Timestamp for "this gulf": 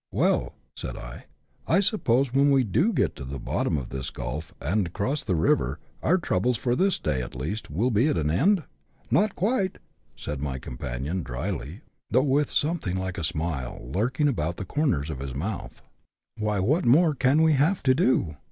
3.89-4.51